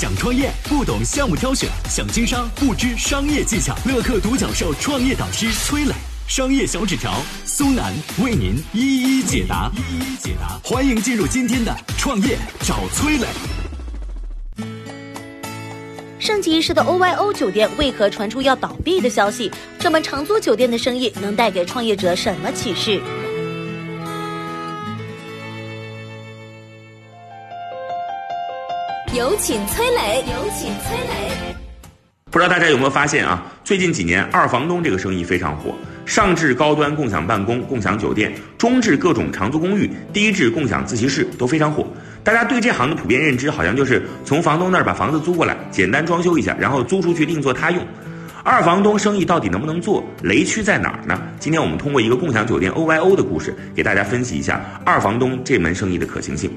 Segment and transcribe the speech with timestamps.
[0.00, 3.76] 想创业不懂项目挑选，想经商不知商业技巧。
[3.84, 5.92] 乐客独角兽创业导师崔磊，
[6.26, 7.92] 商业小纸条苏南
[8.24, 9.70] 为您一一解答。
[9.76, 13.26] 一一解答，欢迎进入今天的创业找崔磊。
[16.18, 19.52] 盛极一时的 OYO 酒店为何传出要倒闭的消息？
[19.78, 23.02] 这门长租酒店的生意能带给创业者什么启示？
[29.12, 31.52] 有请崔磊，有请崔磊。
[32.30, 33.44] 不知道大家有没有发现啊？
[33.64, 35.74] 最近几年，二房东这个生意非常火，
[36.06, 41.84] 上至高端共享办公、共享酒店，中至各种长租公寓，低至共享自习室都非常火。
[42.22, 47.84] 大家对这行的普遍认知，好像就是从房东那儿把房子租过来，简单装修一下，然后租出去另作他用。
[48.44, 50.04] 二房东生意到底能不能做？
[50.22, 51.20] 雷区在哪儿呢？
[51.40, 56.48] 今天我们通过一个共享酒店 OYO 的故事，给大家分析一下二房东这门生意的可行性。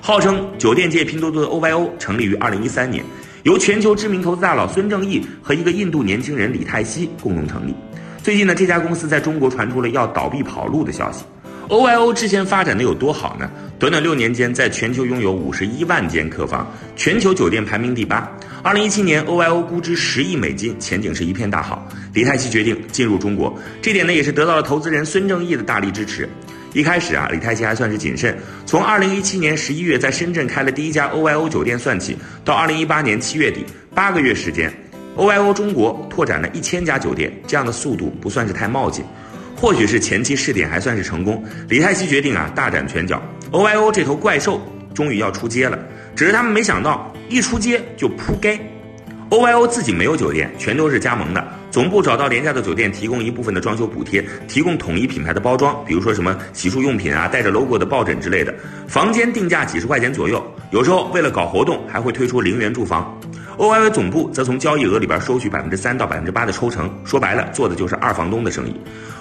[0.00, 3.04] 号称酒店界拼多多的 OYO 成立于二零一三年，
[3.42, 7.74] 由全球知名投资大佬孙正义和一个印度年轻人李泰熙共同成立。
[8.22, 11.24] 最近呢，这家公司在中国传出了要倒闭跑路的消息。
[11.68, 13.50] OYO 之前发展的有多好呢？
[13.78, 18.30] 短短六年间，在全球拥有五十一万间客房，全球酒店排名第八。
[18.62, 21.86] 二零一七年，OYO 估值十亿美金，前景是一片大好。
[22.14, 26.26] 李泰熙决定进入中国，这点呢也是得到了投资人孙正义的大力支持。
[26.78, 28.38] 一开始啊，李泰熙还算是谨慎。
[28.64, 34.72] 从二零一七年十一月在深圳开了第一家 OYO 酒店算起，到二零一八年七月底，八个月时间
[35.16, 39.04] ，OYO 中国拓展了一千家酒店，这样的速度不算是太冒进。
[39.56, 43.20] 或许是前期试点还算是成功，李泰熙决定啊大展拳脚。
[43.50, 44.62] OYO 这头怪兽
[44.94, 45.76] 终于要出街了，
[46.14, 48.56] 只是他们没想到一出街就扑街。
[49.30, 51.44] OYO 自己没有酒店，全都是加盟的。
[51.70, 58.54] 总部找到廉价的酒店，提供一部分的装修补贴，提供统一品牌的包装，比如说什么洗漱用品啊，带着 logo 的抱枕之类的。
[58.86, 63.18] 房间定价几十块钱左右，有时候为了搞活动，还会推出零元住房。
[63.58, 68.74] OYO 总部则从交易额里边收取百分之三到百分之八的抽成，说白了，做的就是二房东的生意。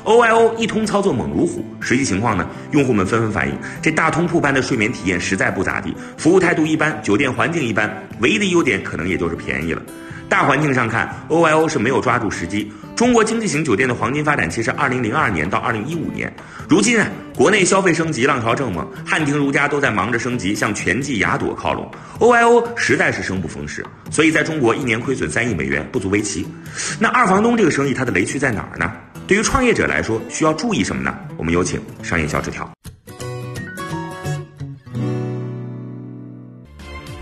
[0.04, 9.82] OYO 一通操作猛如虎，实际情况呢，用户们纷纷反映，这大通铺般的睡眠体验实在不咋地，服务态度一般，酒店环境一般，唯一的优点可能也就是便宜了。
[10.30, 12.72] 大环境上看，OYO 是没有抓住时机。
[12.96, 16.32] 中国经济型酒店的黄金发展期是二零零二年到二零一五年。
[16.68, 21.90] 如今啊，国内消费升级浪潮正猛，汉庭如家都在忙着升级，向全季雅朵靠拢。
[22.20, 26.46] OYO 实在是生不逢时，所以在中国一年亏损三亿美元不足为奇。
[27.00, 28.92] 那二房东这个生意它的雷区在哪儿呢？
[29.28, 31.16] 对于创业者来说，需要注意什么呢？
[31.38, 32.77] 我们有请商业小纸条。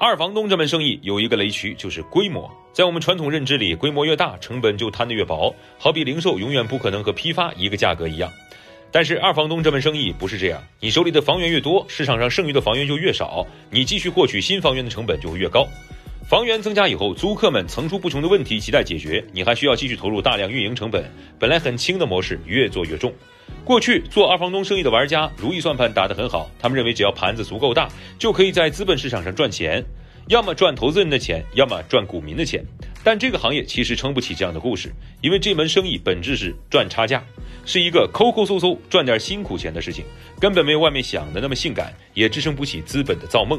[0.00, 2.48] 二房东这门生意有一个雷区，就是规模。
[2.72, 5.52] 在我们传统认知里，规模越大，成本就摊得越薄。
[5.76, 8.30] 好比零售永远不可能和批发一个价格一样。
[8.92, 15.66] 但是二房东这门生意不是这样，你手里的房源越多，市场上剩余的房源就越少，你继续获取新房源的成本就会越高。
[16.28, 21.04] 房源增加以后，租客们层出不穷的问题亟待解决，你还需要继续投入大量运营成本。
[21.40, 23.12] 本来很轻的模式越做越重。
[23.64, 27.88] 过去做二房东生意的玩家如意算盘打得很好，他们认为只要盘子足够大，
[28.18, 29.84] 就可以在资本市场上赚钱。
[30.28, 32.62] 要么赚投资人的钱，要么赚股民的钱，
[33.02, 34.92] 但这个行业其实撑不起这样的故事，
[35.22, 37.24] 因为这门生意本质是赚差价，
[37.64, 40.04] 是一个抠抠搜搜赚点辛苦钱的事情，
[40.38, 43.58] 根本没有外面想的那么性感，也支撑不起资本的造梦。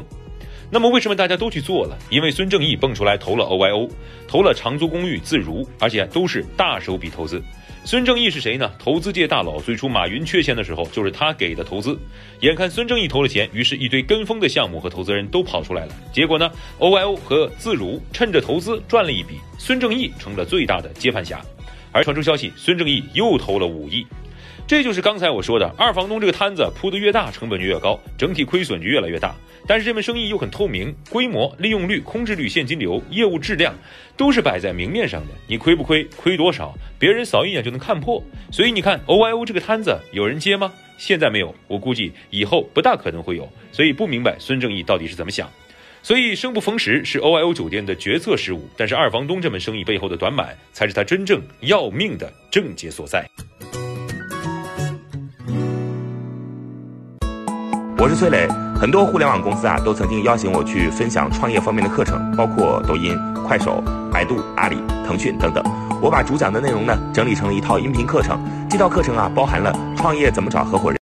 [0.72, 1.98] 那么为什么大家都去做了？
[2.10, 3.90] 因为孙正义蹦出来投了 OYO，
[4.28, 7.42] 投了长租公寓自如，而且都是大手笔投资。
[7.84, 8.70] 孙正义是谁呢？
[8.78, 11.98] 投资界大佬，最初马云缺钱的时候，就是他给的投资。
[12.40, 15.94] 眼看孙正义投了钱，于是一堆跟风的项目和投资人都跑出来了。
[16.12, 16.48] 结果呢
[16.78, 21.40] ，OYO 和自如趁着投资赚了一笔，孙正义成了最大的接盘侠。
[21.90, 24.06] 而传出消息，孙正义又投了五亿。
[24.66, 29.34] 这就是刚才我说的，二房东这个摊子铺得越大，成本就越高，整体亏损就越来越大。
[29.66, 33.74] 但是这门生意又很透明，规模、利用率、空置率、现金流、业务质量，
[34.16, 35.34] 都是摆在明面上的。
[35.46, 38.22] 你亏不亏，亏多少，别人扫一眼就能看破。
[38.50, 40.72] 所以你看，OYO 这个摊子有人接吗？
[40.96, 43.48] 现在没有，我估计以后不大可能会有。
[43.72, 45.48] 所以不明白孙正义到底是怎么想。
[46.02, 53.28] 所以生不逢时是 OYO 酒店的决策失误，但是二房东这门生意背后的短板，才是他真正要命的症结所在。
[58.00, 58.48] 我是崔磊，
[58.80, 63.14] 很多互联网公司啊都曾经邀请我去分享创业方面的课程，包括抖音、
[63.46, 65.62] 快手、百度、阿里、腾讯等等。
[66.00, 70.98] 我把主讲的内容呢整理成了一套音频课程，这套课程啊包含了创业怎么找合伙人。